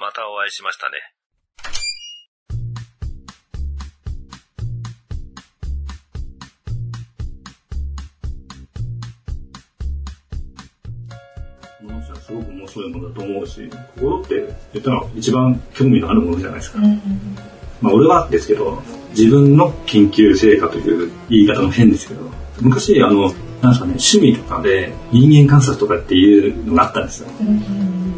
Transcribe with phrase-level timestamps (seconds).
[0.00, 0.96] またお会いしましたね。
[11.82, 16.78] ものすごく面白いものだと思うし、心って言ったら一番興味のあるものじゃないですか。
[17.82, 22.22] まあ俺はですけど、自分の研究成果という言い方も変ですけど、
[22.62, 27.28] 昔あの、なんですかね、趣味とかで人間観察とかっていうのがあったんですよ。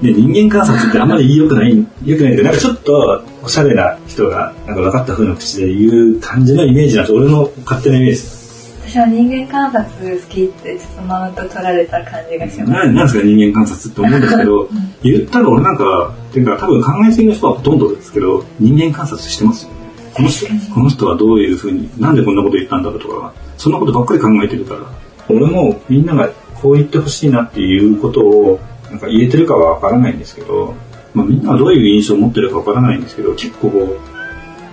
[0.03, 8.43] で、人間観察ってあんまり良くない、良くないんで、なんかちょっとおしゃれな人がなんか分かった風な口で言う感じのイメージなんです俺の勝手なイメージです。
[8.85, 12.71] 私は人間観察好きってちょっとマウント取られた感じがします。
[12.73, 14.69] ななんですか人間観察って思うんですけど、
[15.03, 19.77] 言ったら俺なんか、っていうか多分考えすぎの人はほとんどですけど、人間観察してますよね。
[20.15, 24.81] この人、この人はどういうふうに、なんでこんなこと言ったんだろうとか、そんなことばっかり考えてるから、
[25.29, 26.29] 俺もみんなが
[26.61, 28.61] こう言ってほしいなっていうことを、
[28.93, 30.75] なんか言えてるかはわからないんですけど、
[31.15, 33.79] まあみんなどういう印象を持ってるかわからないんですけど、結構こ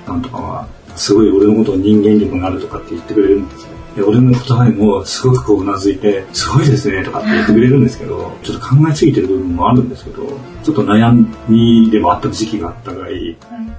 [0.05, 0.67] う、なんとかは、
[0.97, 3.69] すごい俺のことを人間力があるとかって言ってくれるんですよ。
[3.95, 10.23] で俺の言葉にもすごくこううなずいて、すごいですねとかって言ってくれるんですけど、ちょっと考えすぎてる部分もあるんですけど、
[10.63, 13.73] ちょっと悩みでもあった時期があったぐらい、なん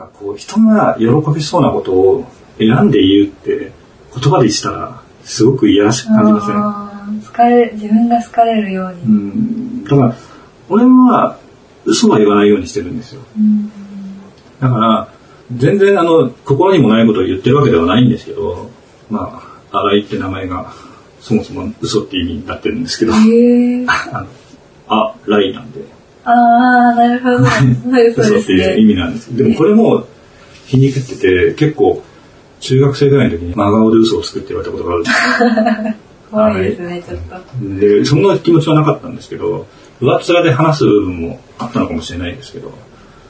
[0.00, 2.26] かこう人が喜びそうなことを
[2.58, 3.72] 選んで言うって
[4.14, 6.56] 言葉でしたらすごくいやらしく感じません？
[6.56, 9.02] あー好かれ自分が好かれるように。
[9.02, 10.14] うん、だから、
[10.68, 11.38] 俺は
[11.84, 13.20] 嘘は言わないようにしてるんですよ。
[13.36, 13.70] うん。
[14.60, 15.08] だから、
[15.56, 18.70] 全然あの、心にもないことを言ってるわけではないんですけど、
[19.10, 19.40] ま
[19.72, 20.72] あ、新井って名前が、
[21.20, 23.12] そもそも嘘って意味になってるんですけど、
[24.88, 25.80] あ、ライなんで、
[26.24, 27.38] ああ、なるほど。
[27.46, 28.94] そう嘘ですっていう意ね。
[28.94, 29.36] 味なんです。
[29.36, 30.06] でもこれも
[30.66, 32.02] 皮肉ってて、結構、
[32.60, 35.96] 中学生ぐらいの時に真顔で嘘をつくって言われたことがあるんです
[36.30, 37.80] 怖いですね、ちょっと。
[37.80, 39.66] で、そんな気持ちはなかったんですけど、
[40.00, 42.72] 上っ面で話す部分もあったのかもしれないですけど、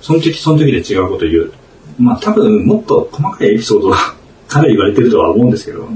[0.00, 1.52] その時その時で違うことを言う。
[1.98, 4.14] まあ多分もっと細かいエピソードは
[4.48, 5.88] 彼言われてるとは思うんですけど、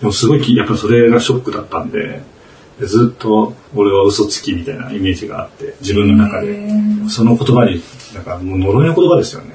[0.00, 2.22] でもすごいきやっぱそれがショックだったんで、で
[2.86, 6.52] ずっと俺は嘘つきみたいなイメージがあって、自分の中へで。
[6.58, 7.82] ーその言葉に、
[8.14, 9.54] なんかもう呪いの言葉ですよね。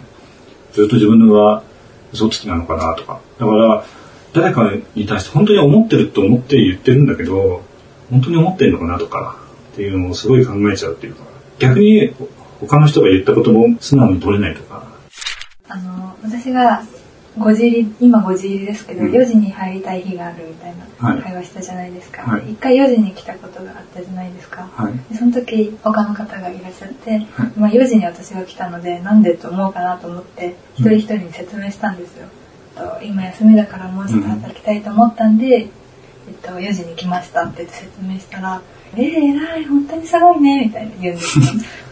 [0.74, 1.64] ずっと自分が
[2.14, 3.20] 嘘つきなのかなとか。
[3.40, 3.86] だから、
[4.34, 7.64] 誰かに対して本当に思ってると思って言ってるんだけど、
[8.12, 9.38] 本当に思ってるのかなとか、
[9.74, 11.24] っていうのをすごい考えちゃうっていうか、
[11.60, 12.14] 逆に
[12.60, 14.84] 他の人が言ったことも素直に取れないとか、
[15.68, 16.84] あの、私が
[17.38, 22.22] 5時入り、今5時入りですけど、うん4時に入りたい日があるみたいはいな会話したじゃないですか。
[22.22, 24.70] はい一回4時に来たことがあったじゃないですか。
[24.76, 24.94] はい。
[25.12, 27.26] でその時他の方がいらっしゃって、
[27.58, 32.28] まあ4時に私が来たのでなんでと思うかなと思って一人一人に説明したんですよ。
[32.76, 35.64] と今休みだからもうちょっと働きたいと思ったんで、え
[36.32, 38.62] っと、4時に来ましたって言って説明したら
[38.96, 41.46] 「えー、偉い本当にすごいね」みたいな言うんですよ。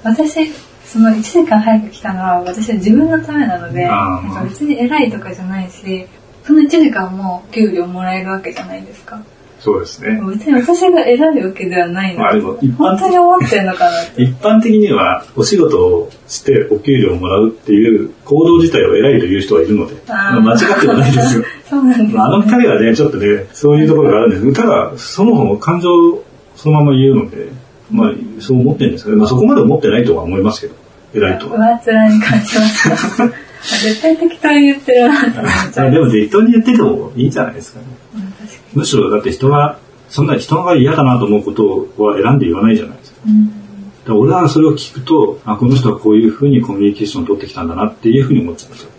[0.03, 0.51] 私
[0.93, 6.05] その1時間早く来たのは私は自分のためなのでなんか別に偉いとかじゃないし
[6.43, 9.19] その1時間も給料もらえるわけじゃないですか。
[9.59, 10.21] そうですね。
[10.29, 14.03] 別に私が偉いわけではないのまあでも一般本当に思ってるのかな。
[14.21, 21.45] 一般的にはお仕事をしてお給料をもらうっていう行動自体を偉いという人はいるので、間違ってはないですよ。
[21.67, 22.09] そうなんです、ね。
[22.13, 26.23] まあ、あの二人はね、ちょっとね、そういうところがあるんですけど、ただ、そもそも感情を
[26.55, 27.47] そのまま言うので、
[27.89, 30.73] まあ、そう思ってるんですけど、まあ、そこまで思ってないとは思いますけど、
[31.13, 31.57] 偉いとは。
[31.57, 33.27] 上っ面に感じました。
[33.63, 37.85] 絶対適当に言ってるなって思っちゃでも適当に言っててもいいんじゃないですかね。
[38.15, 39.79] うん確かむしろ、だって人が、
[40.09, 43.21] そんな人が嫌だなと思うことは選んで言わないじゃないですか。
[43.25, 43.63] にうん
[44.09, 48.89] 俺はそれを聞くと、あ、この人はこういうふうにコミュニケーションを取ってきたんだなっていうふうに思っちゃうんですよ。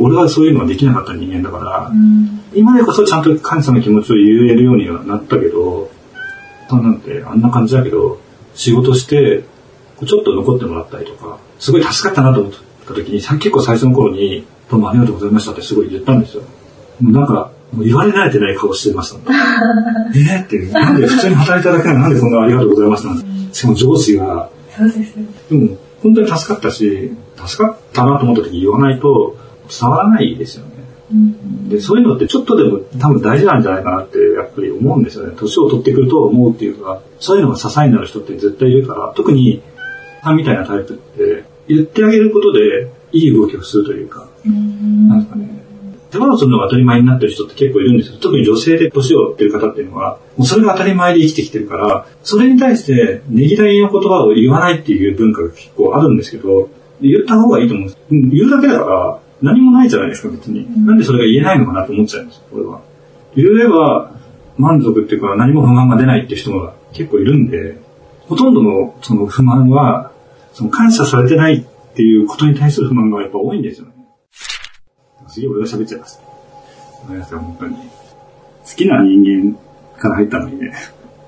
[0.00, 5.90] 俺はそういうのができなかった人間だから、うん今でこそちゃんと感謝の気持ちを言えるようにはなったけど、
[6.70, 8.20] なんてあんな感じだけど、
[8.54, 9.44] 仕事して、
[10.04, 12.52] ちょっと残ってもらったりとか、すごい助かったなと思っ
[12.86, 16.42] た時に、さ結構最初の頃に、どうもありがとうございましたってすごい言ったんですよ。
[17.00, 19.18] もうなんか、もう言われ慣れてない顔してました。
[20.14, 21.98] えーって、なんで普通に働いただけなの？
[21.98, 25.26] になんでそんなありがとうございましたなんてしかも上司が、そうですね。
[25.50, 27.12] でも本当に助かったし、
[27.46, 29.36] 助かったなと思った時言わないと
[29.68, 30.70] 伝わらないですよね。
[31.12, 35.34] うんで、そういうのってちょっとでも多分大事なんじゃないかなってやっぱり思うんですよね。
[35.36, 39.62] 年を取ってくると思うっていうか、そういうのが支えになる人って絶対いるから、特に、
[40.24, 45.48] さんみたいなタイプって、言ってあげることでいい動きをするというか、うんなんですかね。
[46.10, 48.18] 手間をするのが当たり前になってる人って結構いるんですよ。
[48.18, 56.70] 特に女性で年を追ってる方っていうのは、もうそれが当たり前で生きてきてるから、それに対してねぎらいの言葉を言わないっていう文化が結構あるんですけど、
[57.02, 57.98] 言った方がいいと思うんです。
[58.10, 60.66] うん言うだけだから、何もないじゃないですか、別に。
[60.86, 62.80] なんでそれが言えないのかなと思っちゃうんですよ、これは。
[63.36, 64.12] 言えば、
[64.56, 67.76] 満足っていうか何も不満が出ないっていう人が結構いるんで、
[68.28, 70.12] ほとんどのその不満は、
[70.54, 73.92] その感謝されてないっていうことに対する不満がやっぱ多いんですよね。
[75.28, 76.22] すげえ俺が喋っちゃいました。
[77.06, 77.76] ごめんなさい、本当に。
[77.76, 77.80] 好
[78.76, 79.58] きな人間
[79.98, 80.72] から入ったのにね。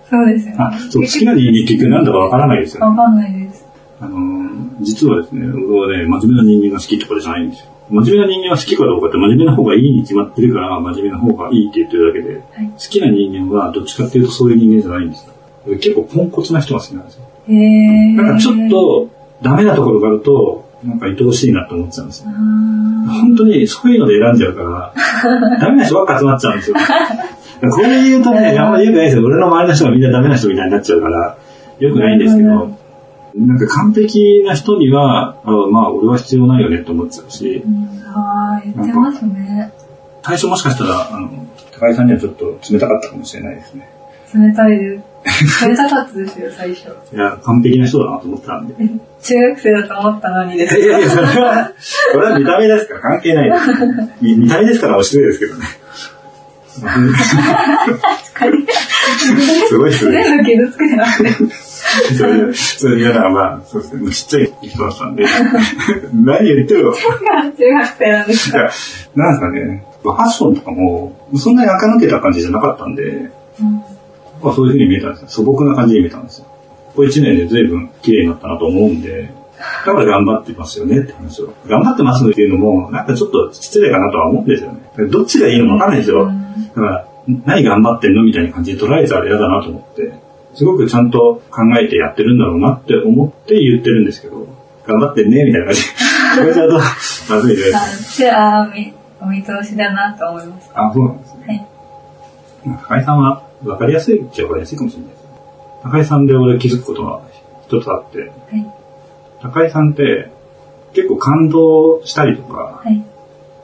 [0.09, 0.57] そうですよね。
[0.61, 2.87] あ、そう、好きな人間結局なんだかわからないですよね。
[2.87, 3.67] わかんないです。
[4.01, 7.71] あのー、実はですね、僕はね、真面目な人間が好きとかじゃないんですよ。
[7.91, 15.33] 真面目な人間が好きかどうかって真面目な方がいいに決まってるから、真面目な方がいいって言ってるだけで、はい好きな人間はどっちかっていうとそういう人間じゃないんですよ。
[15.79, 17.25] 結構ポンコツな人が好きなんですよ。
[17.49, 18.17] へえ。
[18.17, 19.09] だからちょっと
[19.43, 22.31] ダメなところがあると、なんか愛おしいなと思っちゃうんですよ。
[22.31, 22.33] あ
[23.21, 24.93] 本当にそういうので選んじゃうから、
[25.61, 26.77] ダメな人ばっか集まっちゃうんですよ。
[27.71, 29.25] これ言うとね、あんまり良くないですよ。
[29.25, 31.37] 俺の周りの人がみんなダメな人みたいになっちゃうから、
[31.79, 32.71] 良くないんですけど、
[33.37, 39.73] なんか完璧な人には、あまあ俺は必要ないよねって思っちゃうしー、うんあー、言ってますね。
[40.23, 41.31] 最初もしかしたら、あの、
[41.73, 43.89] 高井さんにはちょっと冷たかったかもしれないですね。
[44.37, 45.69] 冷たいです。
[45.69, 46.89] 冷たかったですよ、最初。
[47.13, 48.75] いや、完璧な人だなと思ってたんで。
[49.23, 51.73] 中学生だと思ったのにですいやいや、それは、
[52.13, 53.65] これは見た目ですから関係ないです。
[54.23, 55.65] 見見た目ですからお失礼ですけどね。
[59.69, 60.23] すごい失礼。
[60.23, 61.31] 全部傷つけてなくて。
[62.17, 65.25] それ、それ、いや、だからまあ、そうですね、ちっちゃい人だったんで、
[66.13, 66.93] 何言ってるの？
[66.93, 67.09] い中
[67.73, 68.59] 学生なんですか？
[68.59, 68.71] や、
[69.15, 73.83] なんですかね、ファッションとかも、そんなに垢抜けた感じじゃなかったんで、うん
[74.43, 75.29] まあそういう風に見えたんですよ。
[75.29, 76.47] 素朴な感じに見えたんですよ。
[76.89, 81.53] ここ1年で随分綺麗になったなと思うんで、だから頑張ってますよねって話を。
[81.67, 84.81] 頑張ってますっていうのも、なんかちょっと失礼かなとは思うんですよね。
[85.11, 86.27] どっちがいいのかわかんないですよ。
[86.27, 86.33] だ
[86.75, 87.09] から、
[87.45, 90.13] 何頑張ってんのみたいな感じで捉えたら嫌だなと思って、
[90.55, 94.47] すごくちゃんと考えてやってるんだろうなって思って言ってるんですけど、
[94.87, 95.83] 頑張ってんねみたいな感じ。
[96.39, 98.31] これちゃんと、まずいです。
[98.31, 98.69] あ
[99.21, 100.71] お見通しだなと思います。
[100.75, 101.45] あ、そうなんですね。
[101.47, 102.79] はい。
[102.89, 105.25] 高井さんは分かりやすいっちゃ分かりやすいかもしれないです。
[105.83, 107.21] 高井さんで俺気づくことが
[107.67, 108.31] 一つあって、はい。
[109.43, 110.31] 高井さんって
[110.95, 113.05] 結構感動したりとかはい。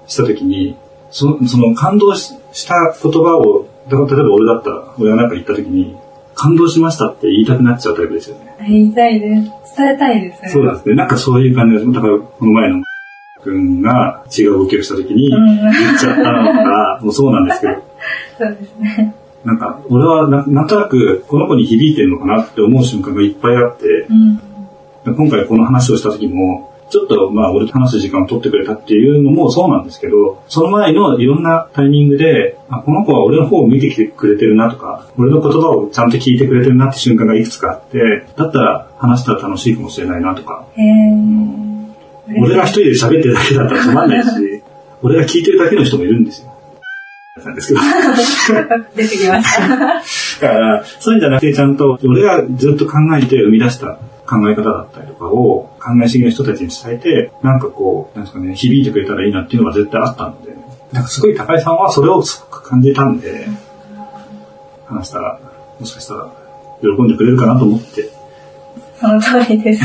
[0.06, 0.76] した時に、
[1.10, 5.96] そその感動しした言葉を、だから例えば俺だったら、俺がなんか言った時に、
[6.34, 8.56] 感動しましたって言いたくなっちゃうタイプですよね。
[8.66, 9.76] 言いたいです。
[9.76, 10.52] 伝えたいです。
[10.52, 10.94] そうなんですね。
[10.94, 11.92] なんかそういう感じです。
[11.92, 12.82] だからこの前の
[13.42, 17.72] 君が違う動きをした時にうん言っちゃったのが、もうそうなんですけど、
[18.38, 19.14] そうですね。
[19.44, 23.86] なんか、俺はななんとなくこの子に響いてるのかなって思う瞬間がいっぱいあって
[25.04, 25.16] う、ん。
[25.16, 40.66] 今回この話をした時も、ちょっとまあ俺と話す時間を取ってくれたっていうのもそうなんですけど、その前のいろんなタイミングで、あこの子は俺の方を見てきてくれてるなとか、俺の言葉をちゃんと聞いてくれてるなって瞬間がいくつかあって、だったら話したら楽しいかもしれないなとか。
[42.38, 44.62] 俺が一人で喋ってるだけだったらつまんないし、
[45.02, 46.51] 俺が聞いてるだけの人もいるんですよ。
[47.40, 47.80] なんですけど。
[48.94, 49.68] 出てきました。
[49.68, 49.78] だ
[50.40, 60.54] から、そういうんじゃなくて、ちゃんと、俺がずっと考えて生み出した考え方だったりとかを、考え主義の人たちに伝えて、なんかこう、なんですかね、響いてくれたらいいなっていうのが絶対あったので、
[60.92, 63.48] なんかすごい高井さんはそれをすごく感じたんで、
[64.84, 65.38] 話したら、
[65.80, 66.28] もしかしたら、
[66.82, 68.10] 喜んでくれるかなと思って、
[69.00, 69.82] その通りです。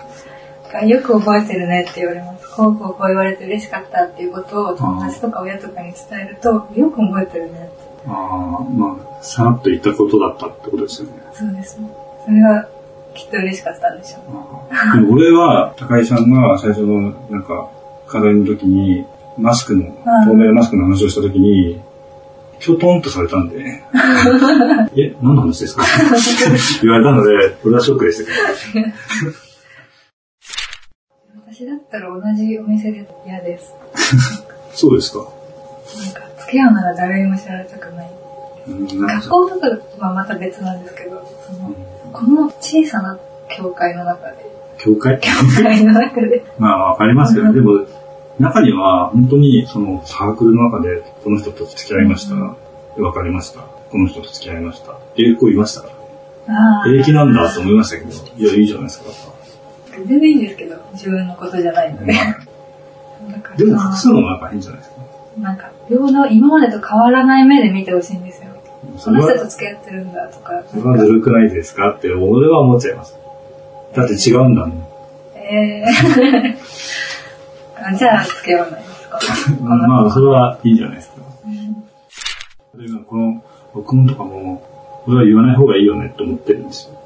[0.86, 2.39] よく覚えてるねって言われます。
[2.60, 7.68] こうこうこう言われて嬉しかったっていうことを友達とか親とかに伝えると、よく覚えてるねって。
[8.06, 11.14] ああ、まあ、さらっと言ったことだったってことですよね。
[11.32, 11.88] そうですね。
[12.24, 12.68] それが
[13.14, 14.18] きっと嬉しかったんでしょ
[14.94, 15.00] う。
[15.00, 17.68] でも俺は、高井さんが最初の、なんか、
[18.06, 19.04] 課題の時に、
[19.38, 19.84] マスクの、
[20.26, 21.80] 透明マスクの話をした時に、
[22.60, 23.56] きょとんとされたんで、
[24.96, 25.82] え、何の話ですか？
[26.82, 28.86] 言われたので、俺はショックでしたけど。
[31.60, 33.74] 私だったら同じお店で嫌です。
[34.72, 35.18] そうですか。
[35.18, 35.28] なん
[36.14, 38.10] か、付き合うなら誰にも知られたくない。
[38.66, 39.66] 学か校とか
[39.98, 41.74] はまた別なんですけど、その、
[42.14, 43.18] この小さな
[43.50, 44.36] 教会の中で、
[44.78, 45.20] 教会？
[45.20, 47.52] 教会の中で、 まあ、わかりますよね。
[47.52, 47.84] でも、
[48.38, 52.36] 中には、本当に、その、サークルの中で、この人と付き合いました。
[52.96, 53.60] でわかりました。
[53.90, 54.92] この人と付き合いました。
[54.92, 55.88] っていう子いましたか
[56.48, 56.80] ら。
[56.80, 59.39] あ平気なんだと思いましたけど、いや、いいじゃないですか。
[59.96, 62.12] 全然いいんですけど、自分のことじゃないので。
[63.56, 64.96] でも、複数のもなんか変じゃないですか？
[65.40, 68.50] なんか、平等、今までと変わらない目で見てほしいんですよ。
[68.96, 70.62] その人と、付き合ってるんだとか。
[70.68, 73.16] それはずるくないですかって、俺は思っちゃいます。
[73.94, 74.86] だって違うんだもん。
[75.36, 76.56] えー
[77.82, 79.18] あじゃあ、付き合わないですか？
[79.64, 81.14] まあ、それはいいじゃないですか。
[81.44, 81.48] う
[82.82, 83.42] んこの
[83.74, 84.62] 録音とかも、
[85.06, 86.98] 俺は言わない方がいいよねって思ってるんですよ。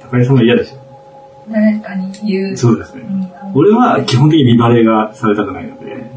[0.00, 0.80] 高井さんは嫌ですよ。
[1.48, 2.56] 誰かに言う。
[2.56, 3.02] そうですね。
[3.02, 6.10] うん俺は基本的に見バレがされたくないので、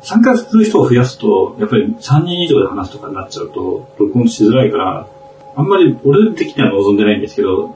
[0.00, 5.06] 参加する人を増やすと、やっぱり3人以上で話すとかになっちゃうと、録音しづらいから、
[5.56, 7.74] あんまり俺的には望んでないんですけど、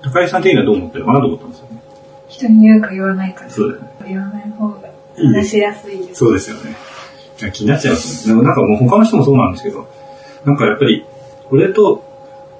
[0.00, 1.04] 高井さん的にはどう思ってる？
[1.04, 1.82] のかなと思ったんですよね。
[2.28, 3.78] 人に言うか言わないかそうね。
[4.06, 6.14] 言わない方が話しやすいです。
[6.14, 6.76] そうですよね。
[7.52, 8.34] 気になっちゃいますね。
[8.34, 9.86] でもなんかもう他の人もそうなんですけど、
[10.44, 11.04] なんかやっぱり、
[11.50, 12.02] 俺と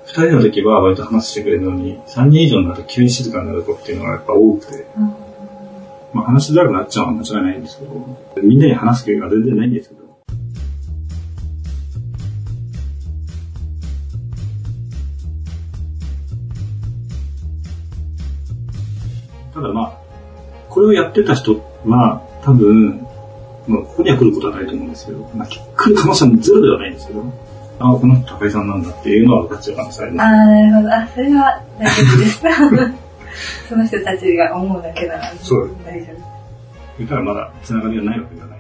[0.06, 5.14] 二人の時は割と話してくれるのに、三人以上になると急に静かになることっていうのがやっぱ多くて、うん
[6.12, 10.06] まあ話しづらくなっちゃうのは間違いないんですけど、みんなに話す気が全然ないんですけど。
[19.52, 19.98] ただまあ、
[20.68, 23.06] これをやってた人は多分、
[23.66, 25.58] まあ、ここには来ることはないと思うんですけど、まあ、来
[25.90, 27.24] る可能性もゼロではないんですけど、
[27.78, 30.36] ああ、この人高井さんなんだっていうのは分かっちゃう可能性ありああ、ます。
[30.46, 30.94] なるほど。
[30.94, 32.42] あ、それは大丈夫です。
[33.68, 36.16] その人たちが思うだけならそう大丈夫。
[36.98, 38.58] 言ったらまだ繋がりがないわけじゃない。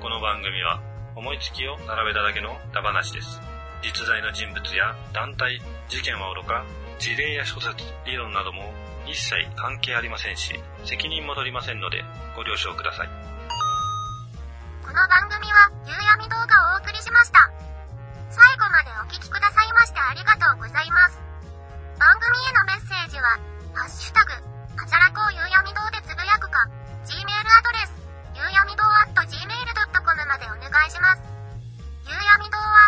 [0.00, 0.78] この番組は
[1.16, 3.40] 思いつきを並べただけのダ話です。
[3.82, 6.62] 実在の人物や団体、事件はおろか、
[7.00, 7.74] 事例や諸説、
[8.06, 8.70] 理論なども
[9.06, 10.54] 一切関係ありませんし、
[10.84, 12.04] 責任も取りませんので
[12.36, 13.08] ご了承ください。
[14.84, 17.50] この番組は、夕闇動画をお送りしました。
[18.30, 21.18] 最後までお聴きくださいましてありがとうございます。
[21.98, 23.26] 番組へのメッセージは、
[23.74, 24.30] ハッシュタグ、
[24.78, 26.62] はちゃらこうゆうやみ堂でつぶやくか、
[27.10, 27.92] Gmail アドレス、
[28.38, 31.26] ゆうやみ堂 at gmail.com までお願いします。
[32.06, 32.79] ゆうやみ堂は